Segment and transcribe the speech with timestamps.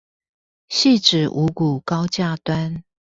[0.67, 2.53] 汐止五股高架橋